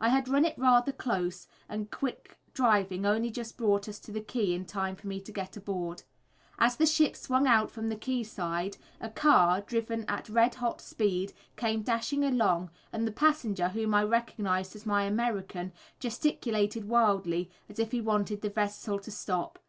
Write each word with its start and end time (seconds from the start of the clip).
I 0.00 0.08
had 0.08 0.26
run 0.26 0.44
it 0.44 0.58
rather 0.58 0.90
close, 0.90 1.46
and 1.68 1.92
quick 1.92 2.38
driving 2.54 3.06
only 3.06 3.30
just 3.30 3.56
brought 3.56 3.88
us 3.88 4.00
to 4.00 4.10
the 4.10 4.20
quay 4.20 4.52
in 4.52 4.64
time 4.64 4.96
for 4.96 5.06
me 5.06 5.20
to 5.20 5.30
get 5.30 5.56
aboard. 5.56 6.02
As 6.58 6.74
the 6.74 6.86
ship 6.86 7.14
swung 7.14 7.46
out 7.46 7.70
from 7.70 7.88
the 7.88 7.94
quay 7.94 8.24
side, 8.24 8.78
a 9.00 9.08
car, 9.08 9.60
driven 9.60 10.04
at 10.08 10.28
red 10.28 10.56
hot 10.56 10.80
speed, 10.80 11.32
came 11.54 11.82
dashing 11.82 12.24
along, 12.24 12.70
and 12.92 13.06
the 13.06 13.12
passenger, 13.12 13.68
whom 13.68 13.94
I 13.94 14.02
recognised 14.02 14.74
as 14.74 14.86
my 14.86 15.04
American, 15.04 15.72
gesticulated 16.00 16.88
wildly, 16.88 17.48
as 17.68 17.78
if 17.78 17.92
he 17.92 18.00
wanted 18.00 18.40
the 18.42 18.50
vessel 18.50 18.98
to 18.98 19.10
stop. 19.12 19.56